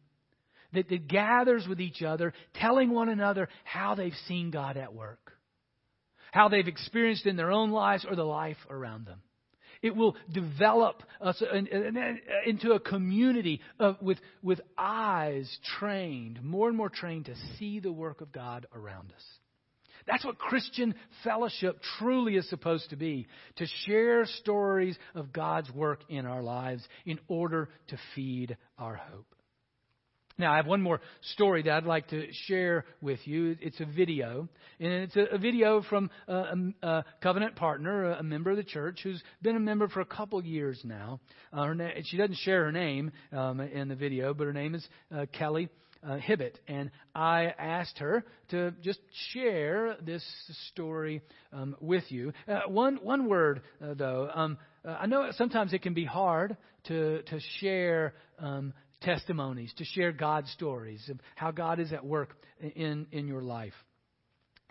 [0.74, 5.34] that, that gathers with each other, telling one another how they've seen God at work,
[6.32, 9.22] how they've experienced in their own lives or the life around them.
[9.82, 11.44] It will develop us
[12.46, 17.92] into a community of, with, with eyes trained, more and more trained to see the
[17.92, 19.24] work of God around us.
[20.08, 26.02] That's what Christian fellowship truly is supposed to be to share stories of God's work
[26.10, 29.34] in our lives in order to feed our hope.
[30.38, 31.00] Now, I have one more
[31.34, 33.56] story that I'd like to share with you.
[33.62, 38.58] It's a video, and it's a, video from a, a, covenant partner, a member of
[38.58, 41.20] the church, who's been a member for a couple years now.
[41.52, 44.74] Uh, her na- she doesn't share her name um, in the video, but her name
[44.74, 45.70] is uh, Kelly
[46.06, 49.00] uh, Hibbett, and I asked her to just
[49.32, 50.24] share this
[50.72, 52.34] story um, with you.
[52.48, 56.58] Uh, one one word uh, though, um, uh, I know sometimes it can be hard
[56.86, 58.14] to to share.
[58.40, 63.42] Um, testimonies to share God's stories of how God is at work in in your
[63.42, 63.74] life,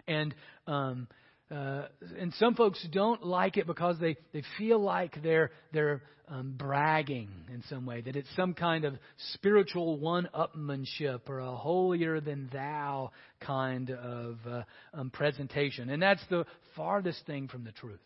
[0.08, 0.34] and
[0.66, 1.06] um,
[1.52, 1.86] uh,
[2.18, 7.28] and some folks don't like it because they, they feel like they're they're um, bragging
[7.52, 8.94] in some way that it's some kind of
[9.34, 13.10] spiritual one-upmanship or a holier than thou
[13.40, 14.62] kind of uh,
[14.94, 18.00] um, presentation, and that's the farthest thing from the truth.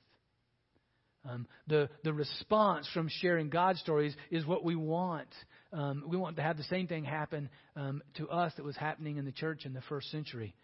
[1.28, 5.28] Um, the the response from sharing God's stories is what we want.
[5.72, 9.18] Um, we want to have the same thing happen um, to us that was happening
[9.18, 10.54] in the church in the first century.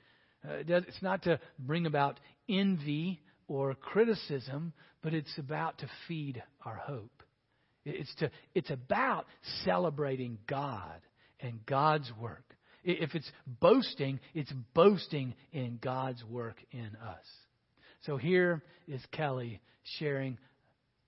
[0.47, 6.77] Uh, it's not to bring about envy or criticism, but it's about to feed our
[6.77, 7.23] hope.
[7.85, 9.27] It's, to, it's about
[9.65, 11.01] celebrating God
[11.41, 12.45] and God's work.
[12.85, 17.25] If it's boasting, it's boasting in God's work in us.
[18.07, 19.61] So here is Kelly
[19.99, 20.39] sharing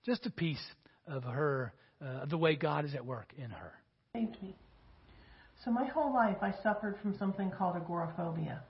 [0.05, 0.63] just a piece
[1.07, 3.73] of her, uh, the way God is at work in her.
[4.13, 4.53] Thank you.
[5.63, 8.61] So my whole life I suffered from something called agoraphobia.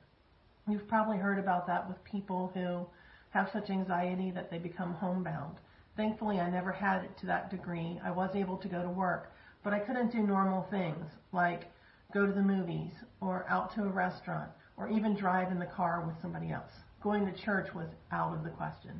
[0.67, 2.87] You've probably heard about that with people who
[3.29, 5.57] have such anxiety that they become homebound.
[5.95, 7.99] Thankfully, I never had it to that degree.
[8.03, 9.31] I was able to go to work,
[9.63, 11.71] but I couldn't do normal things like
[12.11, 16.03] go to the movies or out to a restaurant or even drive in the car
[16.03, 16.71] with somebody else.
[17.03, 18.99] Going to church was out of the question.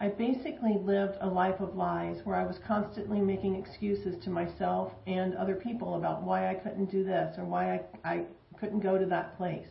[0.00, 4.92] I basically lived a life of lies where I was constantly making excuses to myself
[5.06, 8.24] and other people about why I couldn't do this or why I, I
[8.58, 9.68] couldn't go to that place.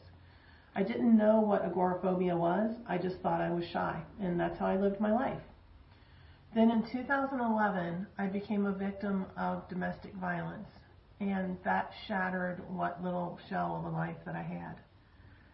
[0.76, 2.72] I didn't know what agoraphobia was.
[2.88, 5.41] I just thought I was shy, and that's how I lived my life.
[6.55, 10.67] Then in 2011, I became a victim of domestic violence.
[11.22, 14.76] and that shattered what little shell of a life that I had.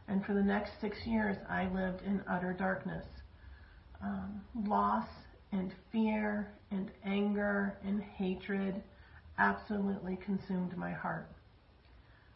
[0.08, 3.06] And for the next six years, I lived in utter darkness.
[4.02, 5.08] Um, loss
[5.52, 8.82] and fear and anger and hatred
[9.38, 11.30] absolutely consumed my heart.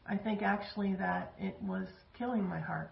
[0.06, 2.92] I think actually that it was killing my heart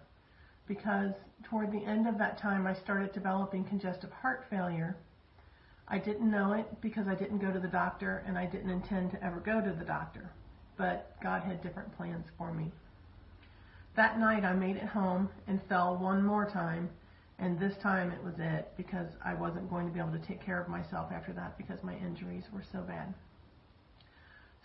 [0.67, 1.13] because
[1.43, 4.95] toward the end of that time I started developing congestive heart failure.
[5.87, 9.11] I didn't know it because I didn't go to the doctor and I didn't intend
[9.11, 10.29] to ever go to the doctor.
[10.77, 12.71] But God had different plans for me.
[13.95, 16.89] That night I made it home and fell one more time
[17.39, 20.45] and this time it was it because I wasn't going to be able to take
[20.45, 23.13] care of myself after that because my injuries were so bad.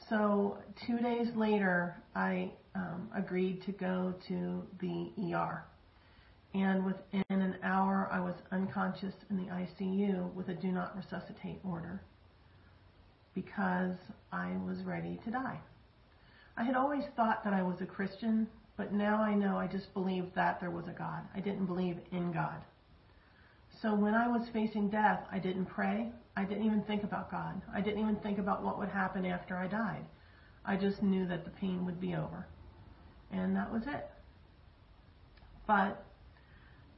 [0.09, 5.65] So two days later, I um, agreed to go to the ER.
[6.55, 11.59] And within an hour, I was unconscious in the ICU with a do not resuscitate
[11.65, 12.01] order
[13.35, 13.97] because
[14.33, 15.59] I was ready to die.
[16.57, 18.47] I had always thought that I was a Christian,
[18.77, 21.23] but now I know I just believed that there was a God.
[21.35, 22.63] I didn't believe in God.
[23.83, 26.13] So when I was facing death, I didn't pray.
[26.37, 27.61] I didn't even think about God.
[27.75, 30.05] I didn't even think about what would happen after I died.
[30.65, 32.47] I just knew that the pain would be over.
[33.35, 34.09] And that was it.
[35.67, 36.05] But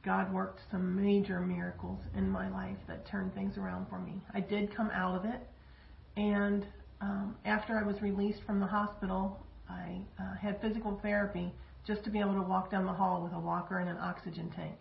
[0.05, 4.21] God worked some major miracles in my life that turned things around for me.
[4.33, 5.41] I did come out of it.
[6.15, 6.65] And
[7.01, 11.51] um, after I was released from the hospital, I uh, had physical therapy
[11.85, 14.51] just to be able to walk down the hall with a walker and an oxygen
[14.55, 14.77] tank.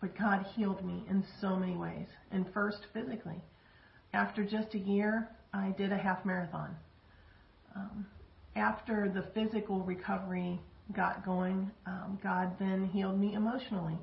[0.00, 2.06] But God healed me in so many ways.
[2.30, 3.42] And first, physically.
[4.12, 6.76] After just a year, I did a half marathon.
[7.74, 8.06] Um,
[8.56, 10.58] after the physical recovery
[10.94, 13.98] got going, um, God then healed me emotionally.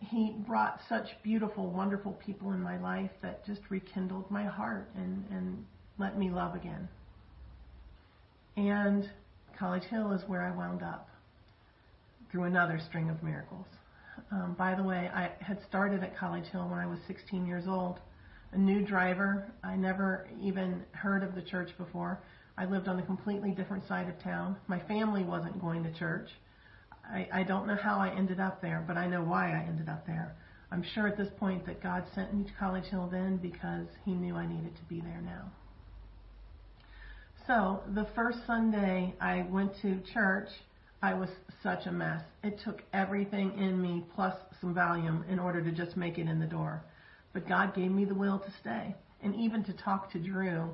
[0.00, 5.24] He brought such beautiful, wonderful people in my life that just rekindled my heart and,
[5.30, 5.64] and
[5.98, 6.88] let me love again.
[8.56, 9.08] And
[9.58, 11.08] College Hill is where I wound up
[12.30, 13.66] through another string of miracles.
[14.30, 17.64] Um, by the way, I had started at College Hill when I was 16 years
[17.68, 18.00] old.
[18.52, 19.50] A new driver.
[19.62, 22.20] I never even heard of the church before.
[22.58, 24.56] I lived on a completely different side of town.
[24.66, 26.30] My family wasn't going to church.
[27.04, 29.88] I, I don't know how I ended up there, but I know why I ended
[29.88, 30.34] up there.
[30.72, 34.12] I'm sure at this point that God sent me to College Hill then because He
[34.12, 35.50] knew I needed to be there now.
[37.46, 40.48] So the first Sunday I went to church,
[41.02, 41.28] I was
[41.62, 42.22] such a mess.
[42.42, 46.40] It took everything in me plus some Valium in order to just make it in
[46.40, 46.82] the door.
[47.32, 50.70] But God gave me the will to stay and even to talk to Drew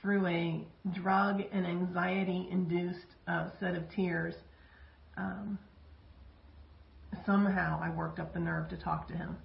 [0.00, 4.34] through a drug and anxiety induced uh, set of tears.
[5.16, 5.58] Um,
[7.26, 9.36] somehow I worked up the nerve to talk to him.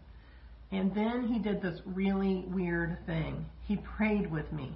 [0.72, 3.46] And then he did this really weird thing.
[3.68, 4.74] He prayed with me.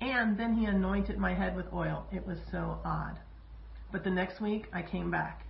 [0.00, 2.06] And then he anointed my head with oil.
[2.12, 3.18] It was so odd.
[3.90, 5.44] But the next week, I came back.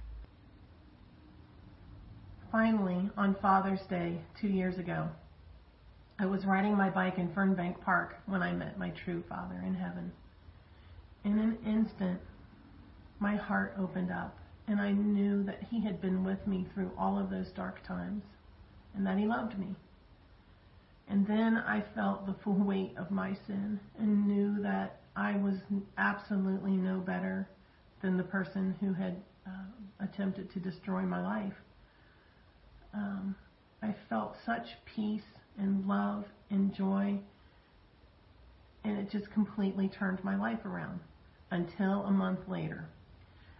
[2.51, 5.09] Finally, on Father's Day, two years ago,
[6.21, 9.75] I was riding my bike in Fernbank Park when I met my true Father in
[9.75, 10.11] heaven.
[11.25, 12.21] In an instant,
[13.21, 17.21] my heart opened up, and I knew that He had been with me through all
[17.21, 18.25] of those dark times,
[18.97, 19.77] and that He loved me.
[21.09, 25.55] And then I felt the full weight of my sin and knew that I was
[25.99, 27.49] absolutely no better
[28.03, 31.55] than the person who had uh, attempted to destroy my life.
[32.93, 33.37] Um,
[33.83, 35.23] I felt such peace
[35.59, 37.19] and love and joy,
[38.85, 41.01] and it just completely turned my life around
[41.51, 42.89] until a month later.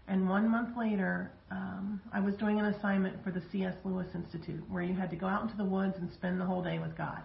[0.07, 3.75] And one month later, um, I was doing an assignment for the C.S.
[3.85, 6.63] Lewis Institute where you had to go out into the woods and spend the whole
[6.63, 7.23] day with God.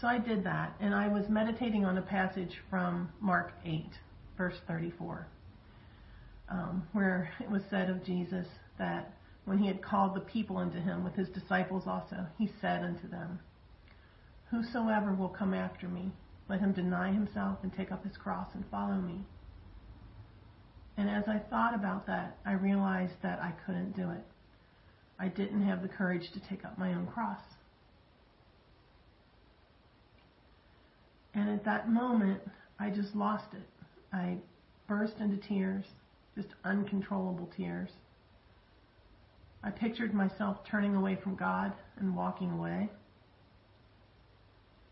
[0.00, 3.84] So I did that, and I was meditating on a passage from Mark 8,
[4.36, 5.26] verse 34,
[6.48, 8.46] um, where it was said of Jesus
[8.78, 9.12] that
[9.44, 13.08] when he had called the people unto him with his disciples also, he said unto
[13.08, 13.40] them,
[14.50, 16.10] Whosoever will come after me,
[16.48, 19.24] let him deny himself and take up his cross and follow me.
[20.96, 24.24] And as I thought about that, I realized that I couldn't do it.
[25.18, 27.40] I didn't have the courage to take up my own cross.
[31.34, 32.40] And at that moment,
[32.80, 33.68] I just lost it.
[34.12, 34.38] I
[34.88, 35.84] burst into tears,
[36.34, 37.90] just uncontrollable tears.
[39.62, 42.88] I pictured myself turning away from God and walking away.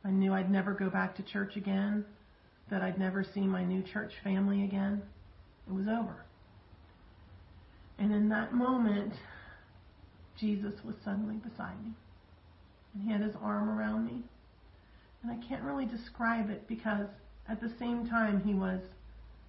[0.06, 2.04] I knew I'd never go back to church again,
[2.70, 5.02] that I'd never see my new church family again.
[5.66, 6.24] It was over.
[7.98, 9.14] And in that moment,
[10.38, 11.92] Jesus was suddenly beside me.
[12.94, 14.22] And he had his arm around me
[15.26, 17.08] and I can't really describe it because
[17.48, 18.80] at the same time he was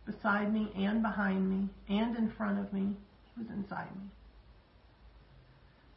[0.06, 2.96] beside me and behind me and in front of me.
[3.36, 4.10] He was inside me.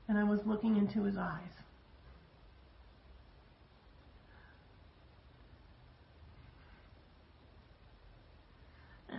[0.09, 1.60] And I was looking into his eyes.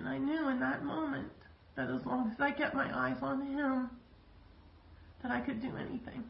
[0.01, 1.31] And I knew in that moment
[1.75, 3.87] that as long as I kept my eyes on him,
[5.21, 6.23] that I could do anything.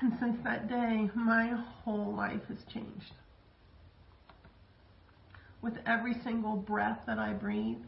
[0.00, 1.48] And since that day, my
[1.82, 3.12] whole life has changed.
[5.60, 7.82] With every single breath that I breathe,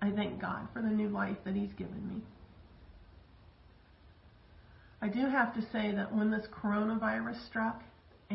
[0.00, 2.22] I thank God for the new life that He's given me.
[5.00, 7.82] I do have to say that when this coronavirus struck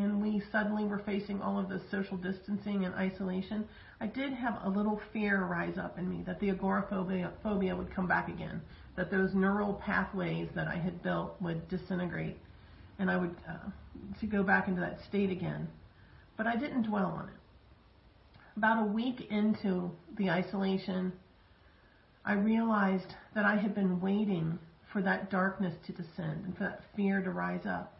[0.03, 3.67] and we suddenly were facing all of this social distancing and isolation,
[3.99, 7.93] I did have a little fear rise up in me that the agoraphobia phobia would
[7.93, 8.61] come back again,
[8.95, 12.37] that those neural pathways that I had built would disintegrate,
[12.99, 13.69] and I would uh,
[14.19, 15.67] to go back into that state again.
[16.37, 18.37] But I didn't dwell on it.
[18.55, 21.11] About a week into the isolation,
[22.23, 24.59] I realized that I had been waiting
[24.93, 27.96] for that darkness to descend and for that fear to rise up.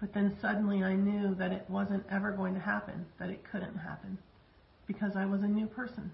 [0.00, 3.76] But then suddenly I knew that it wasn't ever going to happen, that it couldn't
[3.76, 4.18] happen,
[4.86, 6.10] because I was a new person.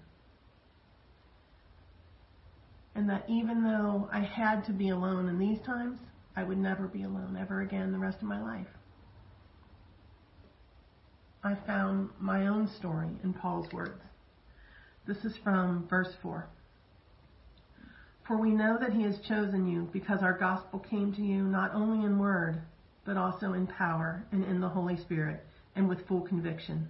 [2.95, 5.99] And that even though I had to be alone in these times,
[6.35, 8.67] I would never be alone ever again the rest of my life.
[11.43, 14.01] I found my own story in Paul's words.
[15.07, 16.49] This is from verse 4.
[18.27, 21.73] For we know that he has chosen you because our gospel came to you not
[21.73, 22.61] only in word,
[23.07, 25.43] but also in power and in the Holy Spirit
[25.77, 26.85] and with full conviction.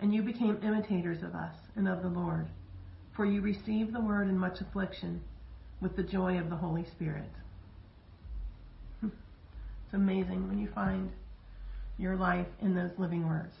[0.00, 2.46] And you became imitators of us and of the Lord,
[3.16, 5.20] for you received the word in much affliction
[5.80, 7.28] with the joy of the Holy Spirit.
[9.00, 9.08] Hmm.
[9.84, 11.10] It's amazing when you find
[11.98, 13.54] your life in those living words.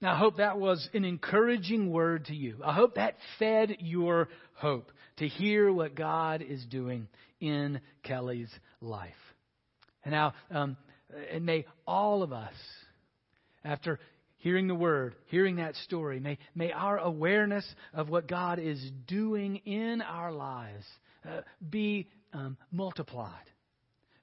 [0.00, 2.58] Now, I hope that was an encouraging word to you.
[2.64, 7.08] I hope that fed your hope to hear what God is doing
[7.40, 9.14] in Kelly's life.
[10.04, 10.76] And now, um,
[11.32, 12.54] and may all of us,
[13.64, 13.98] after
[14.38, 19.56] hearing the word, hearing that story, may, may our awareness of what God is doing
[19.64, 20.84] in our lives
[21.26, 21.40] uh,
[21.70, 23.32] be um, multiplied.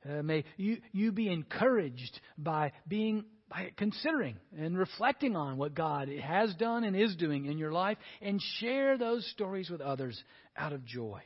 [0.07, 6.09] Uh, may you, you be encouraged by being by considering and reflecting on what God
[6.09, 10.21] has done and is doing in your life and share those stories with others
[10.57, 11.21] out of joy.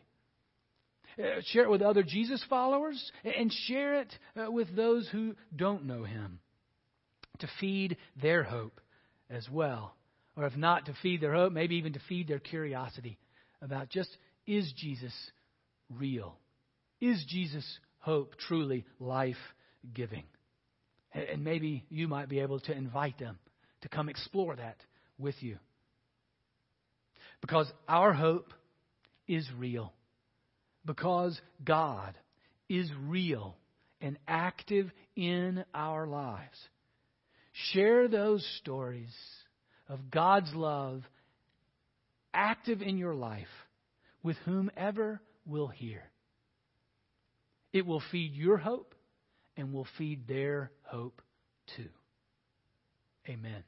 [1.17, 5.86] Uh, share it with other Jesus followers and share it uh, with those who don't
[5.86, 6.39] know Him
[7.39, 8.82] to feed their hope
[9.30, 9.95] as well.
[10.36, 13.17] Or if not to feed their hope, maybe even to feed their curiosity
[13.61, 14.09] about just
[14.45, 15.13] is Jesus
[15.97, 16.36] real?
[16.99, 19.36] Is Jesus' hope truly life
[19.93, 20.23] giving?
[21.14, 23.39] And maybe you might be able to invite them
[23.82, 24.78] to come explore that
[25.18, 25.58] with you.
[27.41, 28.53] Because our hope
[29.28, 29.93] is real.
[30.86, 32.18] Because God
[32.70, 33.55] is real
[34.01, 36.58] and active in our lives.
[37.72, 39.14] Share those stories
[39.89, 41.03] of God's love
[42.34, 43.47] active in your life
[44.22, 46.03] with whomever will hear.
[47.74, 48.93] It will feed your hope
[49.58, 51.22] and will feed their hope
[51.76, 51.89] too.
[53.28, 53.64] Amen.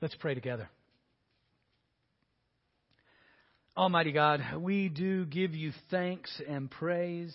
[0.00, 0.68] Let's pray together.
[3.76, 7.34] Almighty God, we do give you thanks and praise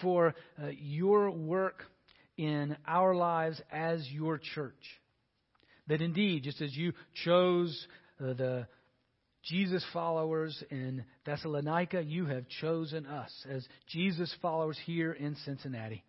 [0.00, 1.82] for uh, your work
[2.36, 4.99] in our lives as your church.
[5.90, 6.92] That indeed, just as you
[7.24, 7.88] chose
[8.20, 8.68] uh, the
[9.42, 16.04] Jesus followers in Thessalonica, you have chosen us as Jesus followers here in Cincinnati.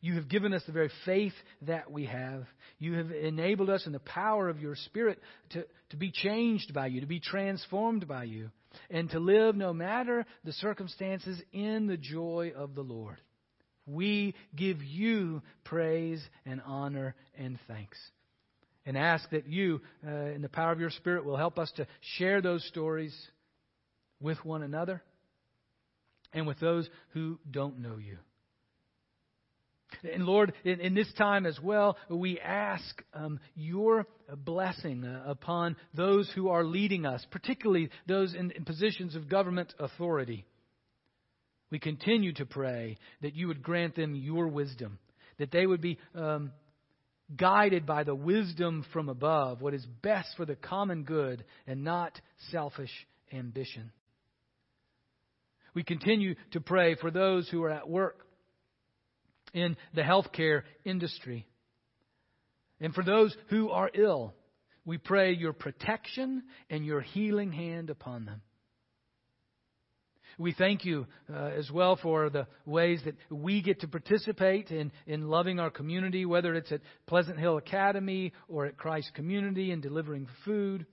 [0.00, 1.34] You have given us the very faith
[1.68, 2.44] that we have.
[2.80, 5.20] You have enabled us in the power of your Spirit
[5.50, 8.50] to, to be changed by you, to be transformed by you,
[8.90, 13.20] and to live no matter the circumstances in the joy of the Lord.
[13.86, 17.96] We give you praise and honor and thanks
[18.84, 21.86] and ask that you, uh, in the power of your Spirit, will help us to
[22.16, 23.14] share those stories
[24.20, 25.02] with one another
[26.32, 28.18] and with those who don't know you.
[30.10, 34.06] And Lord, in, in this time as well, we ask um, your
[34.36, 39.74] blessing uh, upon those who are leading us, particularly those in, in positions of government
[39.78, 40.44] authority.
[41.70, 44.98] We continue to pray that you would grant them your wisdom,
[45.38, 46.52] that they would be um,
[47.36, 52.20] guided by the wisdom from above, what is best for the common good and not
[52.50, 52.90] selfish
[53.32, 53.92] ambition.
[55.74, 58.26] We continue to pray for those who are at work
[59.54, 61.46] in the healthcare industry.
[62.80, 64.34] And for those who are ill,
[64.84, 68.42] we pray your protection and your healing hand upon them.
[70.38, 74.92] We thank you uh, as well for the ways that we get to participate in,
[75.06, 79.82] in loving our community, whether it's at Pleasant Hill Academy or at Christ Community and
[79.82, 80.86] delivering food,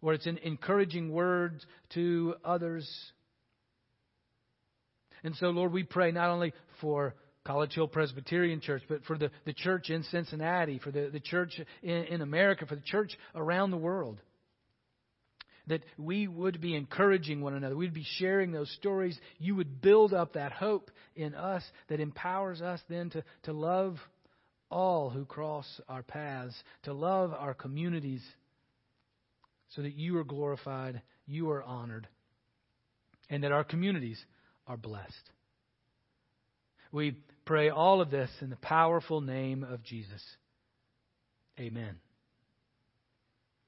[0.00, 2.88] or it's in encouraging words to others.
[5.24, 9.30] And so, Lord, we pray not only for College Hill Presbyterian Church, but for the,
[9.44, 13.70] the church in Cincinnati, for the, the church in, in America, for the church around
[13.70, 14.20] the world.
[15.68, 17.76] That we would be encouraging one another.
[17.76, 19.18] We'd be sharing those stories.
[19.38, 23.96] You would build up that hope in us that empowers us then to, to love
[24.70, 26.54] all who cross our paths,
[26.84, 28.22] to love our communities,
[29.76, 32.08] so that you are glorified, you are honored,
[33.30, 34.22] and that our communities
[34.66, 35.30] are blessed.
[36.90, 40.22] We pray all of this in the powerful name of Jesus.
[41.58, 41.96] Amen.